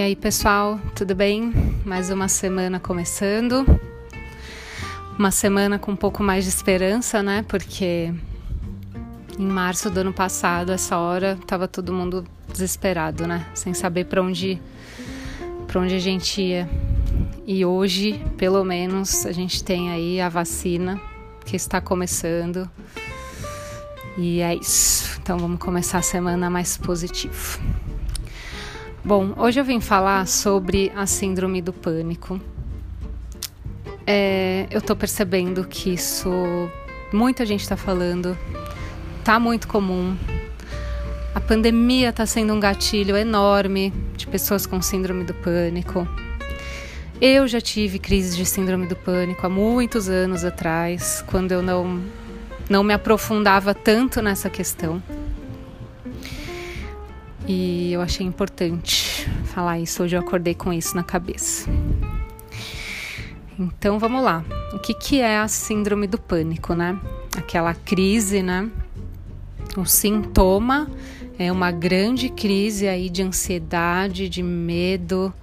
[0.00, 1.52] E aí, pessoal, tudo bem?
[1.84, 3.66] Mais uma semana começando.
[5.18, 7.44] Uma semana com um pouco mais de esperança, né?
[7.46, 8.10] Porque
[9.38, 13.44] em março do ano passado, essa hora, tava todo mundo desesperado, né?
[13.52, 14.58] Sem saber para onde
[15.66, 16.66] para onde a gente ia.
[17.46, 20.98] E hoje, pelo menos, a gente tem aí a vacina
[21.44, 22.66] que está começando.
[24.16, 25.20] E é isso.
[25.20, 27.60] Então vamos começar a semana mais positivo.
[29.02, 32.38] Bom, hoje eu vim falar sobre a síndrome do pânico.
[34.06, 36.30] É, eu tô percebendo que isso
[37.10, 38.36] muita gente está falando,
[39.24, 40.14] tá muito comum.
[41.34, 46.06] A pandemia está sendo um gatilho enorme de pessoas com síndrome do pânico.
[47.18, 52.02] Eu já tive crise de síndrome do pânico há muitos anos atrás, quando eu não,
[52.68, 55.02] não me aprofundava tanto nessa questão.
[57.52, 60.04] E eu achei importante falar isso.
[60.04, 61.68] Hoje eu acordei com isso na cabeça.
[63.58, 64.44] Então vamos lá.
[64.72, 66.96] O que, que é a síndrome do pânico, né?
[67.36, 68.70] Aquela crise, né?
[69.76, 70.88] O sintoma
[71.36, 75.34] é uma grande crise aí de ansiedade, de medo,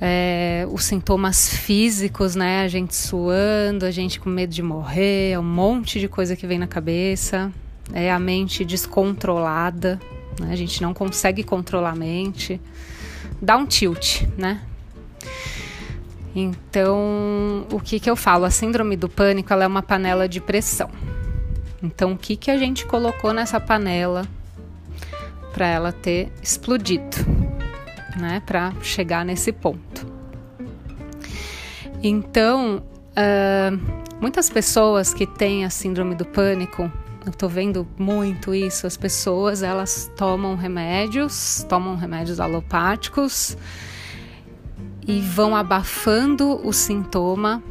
[0.00, 2.62] é, os sintomas físicos, né?
[2.62, 6.60] A gente suando, a gente com medo de morrer, um monte de coisa que vem
[6.60, 7.50] na cabeça,
[7.92, 9.98] é a mente descontrolada,
[10.40, 10.52] né?
[10.52, 12.60] A gente não consegue controlar a mente,
[13.40, 14.62] dá um tilt, né?
[16.34, 18.44] Então, o que, que eu falo?
[18.44, 20.90] A síndrome do pânico é uma panela de pressão.
[21.82, 24.26] Então, o que, que a gente colocou nessa panela
[25.52, 27.16] para ela ter explodido,
[28.18, 28.42] né?
[28.46, 30.06] Para chegar nesse ponto.
[32.02, 36.90] Então, uh, muitas pessoas que têm a síndrome do pânico
[37.24, 38.86] eu tô vendo muito isso.
[38.86, 43.56] As pessoas elas tomam remédios, tomam remédios alopáticos
[45.06, 47.62] e vão abafando o sintoma,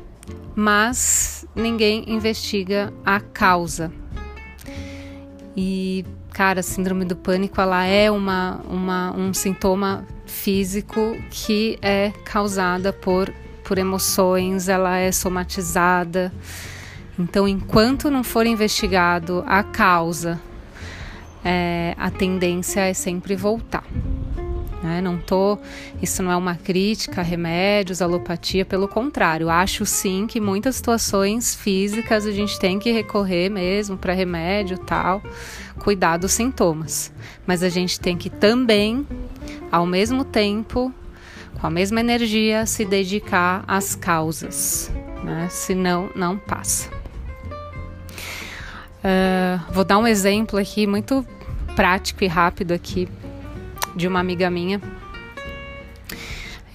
[0.56, 3.92] mas ninguém investiga a causa.
[5.56, 12.12] E, cara, a síndrome do pânico ela é uma, uma, um sintoma físico que é
[12.24, 13.34] causada por,
[13.64, 16.32] por emoções, ela é somatizada.
[17.20, 20.40] Então, enquanto não for investigado a causa,
[21.44, 23.84] é, a tendência é sempre voltar.
[24.82, 25.02] Né?
[25.02, 25.58] Não tô,
[26.02, 31.54] isso não é uma crítica a remédios, alopatia, pelo contrário, acho sim que muitas situações
[31.54, 35.22] físicas a gente tem que recorrer mesmo para remédio tal,
[35.80, 37.12] cuidar dos sintomas.
[37.46, 39.06] Mas a gente tem que também,
[39.70, 40.94] ao mesmo tempo,
[41.60, 44.90] com a mesma energia, se dedicar às causas,
[45.22, 45.50] né?
[45.50, 46.99] senão não passa.
[49.00, 51.26] Uh, vou dar um exemplo aqui muito
[51.76, 53.08] prático e rápido aqui
[53.96, 54.82] de uma amiga minha.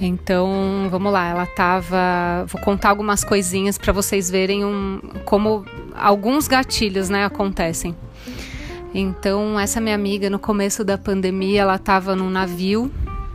[0.00, 5.64] Então, vamos lá, ela tava, vou contar algumas coisinhas para vocês verem um, como
[5.94, 7.94] alguns gatilhos, né, acontecem.
[8.92, 12.90] Então, essa minha amiga no começo da pandemia, ela estava num navio,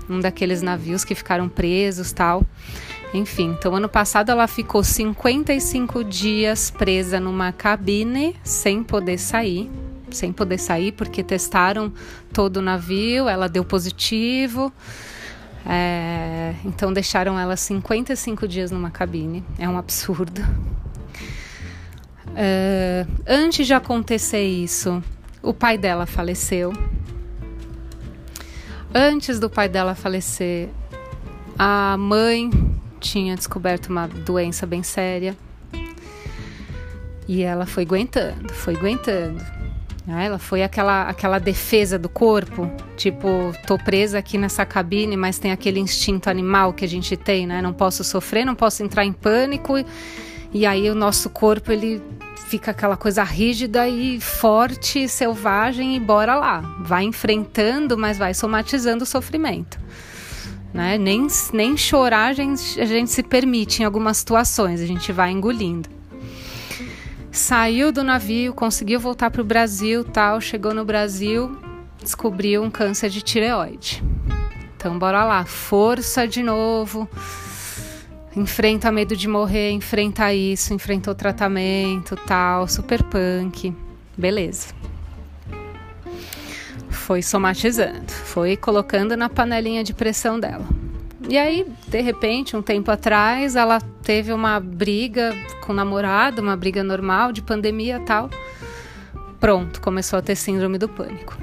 [0.09, 2.43] um daqueles navios que ficaram presos, tal.
[3.13, 9.69] Enfim, então ano passado ela ficou 55 dias presa numa cabine sem poder sair,
[10.11, 11.91] sem poder sair porque testaram
[12.31, 14.71] todo o navio, ela deu positivo.
[15.65, 20.41] É, então deixaram ela 55 dias numa cabine, é um absurdo.
[22.35, 25.03] É, antes de acontecer isso,
[25.41, 26.71] o pai dela faleceu.
[28.93, 30.69] Antes do pai dela falecer,
[31.57, 32.68] a mãe
[32.99, 35.35] tinha descoberto uma doença bem séria.
[37.27, 39.43] E ela foi aguentando, foi aguentando.
[40.07, 45.37] Ah, ela foi aquela, aquela defesa do corpo, tipo, tô presa aqui nessa cabine, mas
[45.37, 47.61] tem aquele instinto animal que a gente tem, né?
[47.61, 49.75] Não posso sofrer, não posso entrar em pânico.
[50.51, 52.01] E aí o nosso corpo, ele
[52.47, 56.61] fica aquela coisa rígida e forte, selvagem e bora lá.
[56.79, 59.79] Vai enfrentando, mas vai somatizando o sofrimento.
[60.73, 60.97] Né?
[60.97, 65.31] Nem, nem chorar a gente, a gente se permite em algumas situações, a gente vai
[65.31, 65.89] engolindo.
[67.31, 71.57] Saiu do navio, conseguiu voltar para o Brasil, tal, chegou no Brasil,
[72.01, 74.03] descobriu um câncer de tireoide.
[74.75, 77.07] Então bora lá, força de novo.
[78.35, 83.73] Enfrenta medo de morrer, enfrenta isso, enfrenta o tratamento, tal, super punk.
[84.17, 84.88] Beleza
[87.09, 90.63] foi somatizando, foi colocando na panelinha de pressão dela.
[91.27, 96.55] E aí, de repente, um tempo atrás, ela teve uma briga com o namorado, uma
[96.55, 98.29] briga normal de pandemia tal.
[99.39, 101.35] Pronto, começou a ter síndrome do pânico.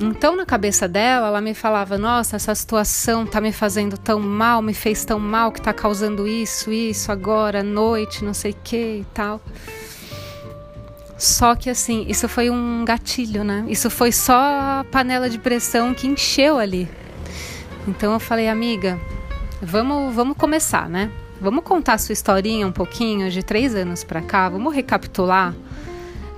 [0.00, 4.62] Então, na cabeça dela, ela me falava: Nossa, essa situação tá me fazendo tão mal,
[4.62, 8.56] me fez tão mal que tá causando isso, isso, agora, à noite, não sei o
[8.62, 9.40] que e tal.
[11.16, 13.64] Só que assim, isso foi um gatilho, né?
[13.68, 16.88] Isso foi só a panela de pressão que encheu ali.
[17.86, 18.98] Então eu falei, amiga,
[19.62, 21.10] vamos, vamos começar, né?
[21.40, 24.48] Vamos contar sua historinha um pouquinho de três anos para cá.
[24.48, 25.54] Vamos recapitular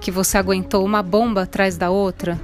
[0.00, 2.40] que você aguentou uma bomba atrás da outra,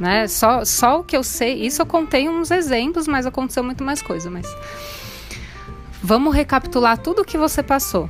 [0.00, 0.26] né?
[0.26, 1.66] Só, só o que eu sei.
[1.66, 4.30] Isso eu contei uns exemplos, mas aconteceu muito mais coisa.
[4.30, 4.46] Mas
[6.02, 8.08] vamos recapitular tudo o que você passou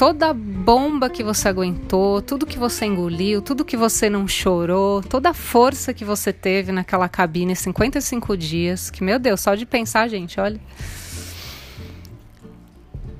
[0.00, 5.28] toda bomba que você aguentou, tudo que você engoliu, tudo que você não chorou, toda
[5.28, 10.08] a força que você teve naquela cabine 55 dias, que meu Deus, só de pensar,
[10.08, 10.58] gente, olha.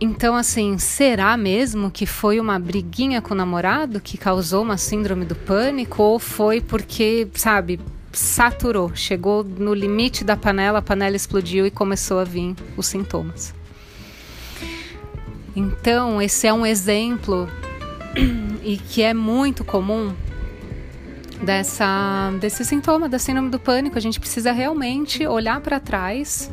[0.00, 5.26] Então, assim, será mesmo que foi uma briguinha com o namorado que causou uma síndrome
[5.26, 6.02] do pânico?
[6.02, 7.78] Ou foi porque, sabe,
[8.10, 13.59] saturou, chegou no limite da panela, a panela explodiu e começou a vir os sintomas?
[15.55, 17.49] Então, esse é um exemplo
[18.62, 20.14] e que é muito comum
[21.43, 23.97] dessa desse sintoma da síndrome do pânico.
[23.99, 26.50] A gente precisa realmente olhar para trás.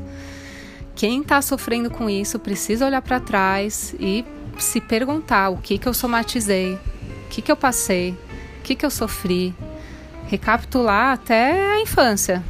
[0.95, 4.25] Quem está sofrendo com isso precisa olhar para trás e
[4.57, 8.17] se perguntar o que que eu somatizei, o que que eu passei,
[8.59, 9.53] o que que eu sofri,
[10.27, 12.43] recapitular até a infância,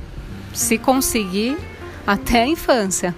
[0.54, 1.58] se conseguir
[2.06, 3.14] até a infância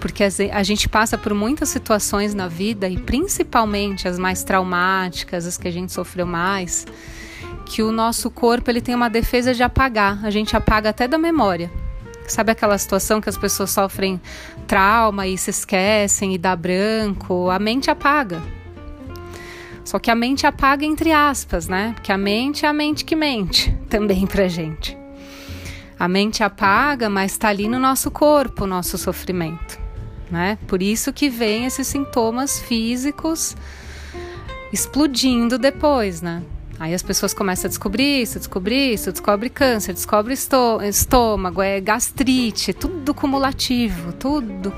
[0.00, 5.58] porque a gente passa por muitas situações na vida e principalmente as mais traumáticas, as
[5.58, 6.86] que a gente sofreu mais,
[7.66, 10.24] que o nosso corpo ele tem uma defesa de apagar.
[10.24, 11.70] A gente apaga até da memória.
[12.26, 14.20] Sabe aquela situação que as pessoas sofrem
[14.66, 17.50] trauma e se esquecem e dá branco?
[17.50, 18.40] A mente apaga.
[19.84, 21.92] Só que a mente apaga entre aspas, né?
[21.94, 24.96] Porque a mente é a mente que mente também pra gente.
[25.98, 29.77] A mente apaga, mas está ali no nosso corpo o nosso sofrimento
[30.30, 30.58] né?
[30.66, 33.56] Por isso que vem esses sintomas físicos
[34.72, 36.42] explodindo depois, né?
[36.78, 42.72] Aí as pessoas começam a descobrir isso, descobrir isso, descobre câncer, descobre estômago, é gastrite,
[42.72, 44.72] tudo cumulativo, tudo.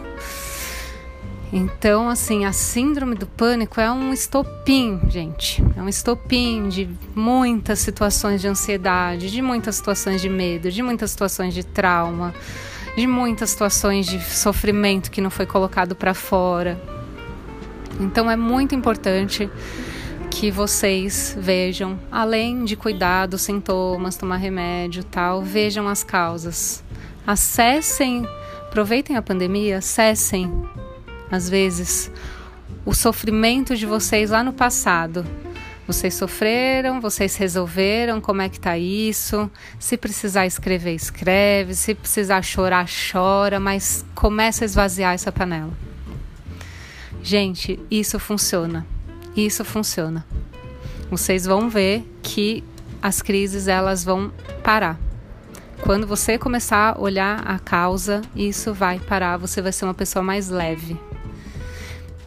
[1.52, 5.62] Então, assim, a síndrome do pânico é um estopim, gente.
[5.76, 11.10] É um estopim de muitas situações de ansiedade, de muitas situações de medo, de muitas
[11.10, 12.32] situações de trauma
[12.96, 16.80] de muitas situações de sofrimento que não foi colocado para fora.
[17.98, 19.50] Então é muito importante
[20.30, 26.82] que vocês vejam, além de cuidar dos sintomas, tomar remédio, tal, vejam as causas.
[27.26, 28.26] Acessem,
[28.62, 30.50] aproveitem a pandemia, acessem
[31.30, 32.10] às vezes
[32.84, 35.24] o sofrimento de vocês lá no passado
[35.92, 39.50] vocês sofreram, vocês resolveram, como é que tá isso?
[39.76, 45.72] Se precisar escrever, escreve, se precisar chorar, chora, mas começa a esvaziar essa panela.
[47.24, 48.86] Gente, isso funciona.
[49.36, 50.24] Isso funciona.
[51.10, 52.62] Vocês vão ver que
[53.02, 54.32] as crises elas vão
[54.62, 54.96] parar.
[55.80, 60.22] Quando você começar a olhar a causa, isso vai parar, você vai ser uma pessoa
[60.22, 60.96] mais leve.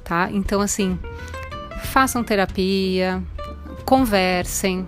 [0.04, 0.28] Tá?
[0.34, 1.00] Então assim,
[1.86, 3.24] façam terapia,
[3.86, 4.88] conversem,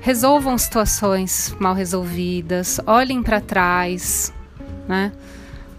[0.00, 4.32] resolvam situações mal resolvidas, olhem para trás,
[4.88, 5.12] né?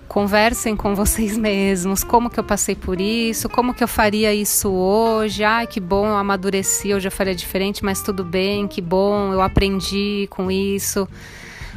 [0.07, 4.69] Conversem com vocês mesmos, como que eu passei por isso, como que eu faria isso
[4.69, 9.33] hoje, ai que bom, eu amadureci, eu já faria diferente, mas tudo bem, que bom,
[9.33, 11.07] eu aprendi com isso.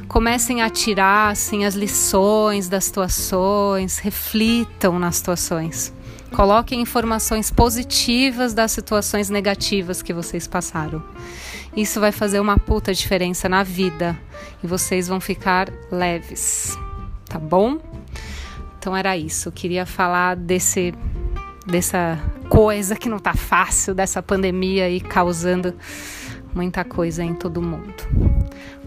[0.07, 5.93] Comecem a tirar assim, as lições das situações, reflitam nas situações.
[6.33, 11.03] Coloquem informações positivas das situações negativas que vocês passaram.
[11.77, 14.19] Isso vai fazer uma puta diferença na vida
[14.63, 16.77] e vocês vão ficar leves,
[17.27, 17.79] tá bom?
[18.79, 19.49] Então era isso.
[19.49, 20.95] Eu queria falar desse
[21.67, 22.19] dessa
[22.49, 25.75] coisa que não tá fácil, dessa pandemia aí causando
[26.55, 27.93] muita coisa em todo mundo.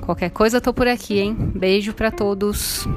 [0.02, 1.36] Qualquer coisa, tô por aqui, hein?
[1.36, 2.88] Beijo para todos.